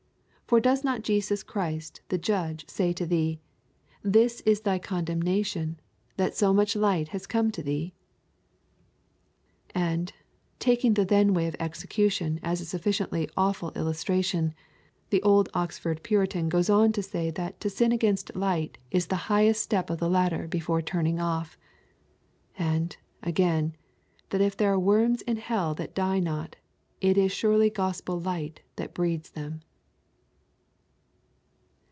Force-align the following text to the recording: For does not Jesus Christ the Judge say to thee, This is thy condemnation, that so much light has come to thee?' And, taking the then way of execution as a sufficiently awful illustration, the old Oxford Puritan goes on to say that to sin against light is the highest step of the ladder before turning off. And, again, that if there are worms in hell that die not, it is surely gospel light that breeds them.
For 0.47 0.59
does 0.59 0.83
not 0.83 1.03
Jesus 1.03 1.43
Christ 1.43 2.01
the 2.09 2.17
Judge 2.17 2.67
say 2.67 2.91
to 2.91 3.05
thee, 3.05 3.39
This 4.03 4.41
is 4.41 4.59
thy 4.59 4.79
condemnation, 4.79 5.79
that 6.17 6.35
so 6.35 6.53
much 6.53 6.75
light 6.75 7.07
has 7.15 7.25
come 7.25 7.51
to 7.51 7.63
thee?' 7.63 7.93
And, 9.73 10.11
taking 10.59 10.95
the 10.95 11.05
then 11.05 11.33
way 11.33 11.47
of 11.47 11.55
execution 11.57 12.37
as 12.43 12.59
a 12.59 12.65
sufficiently 12.65 13.29
awful 13.37 13.71
illustration, 13.77 14.53
the 15.09 15.21
old 15.23 15.47
Oxford 15.53 16.03
Puritan 16.03 16.49
goes 16.49 16.69
on 16.69 16.91
to 16.91 17.01
say 17.01 17.31
that 17.31 17.61
to 17.61 17.69
sin 17.69 17.93
against 17.93 18.35
light 18.35 18.77
is 18.91 19.07
the 19.07 19.15
highest 19.31 19.63
step 19.63 19.89
of 19.89 19.99
the 19.99 20.09
ladder 20.09 20.49
before 20.49 20.81
turning 20.81 21.17
off. 21.17 21.57
And, 22.57 22.97
again, 23.23 23.73
that 24.31 24.41
if 24.41 24.57
there 24.57 24.73
are 24.73 24.77
worms 24.77 25.21
in 25.21 25.37
hell 25.37 25.73
that 25.75 25.95
die 25.95 26.19
not, 26.19 26.57
it 26.99 27.17
is 27.17 27.31
surely 27.31 27.69
gospel 27.69 28.19
light 28.19 28.59
that 28.75 28.93
breeds 28.93 29.29
them. 29.29 29.61